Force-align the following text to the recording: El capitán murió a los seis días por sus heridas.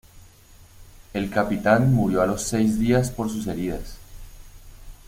El 1.13 1.29
capitán 1.29 1.93
murió 1.93 2.23
a 2.23 2.25
los 2.25 2.41
seis 2.41 2.79
días 2.79 3.11
por 3.11 3.29
sus 3.29 3.45
heridas. 3.45 3.99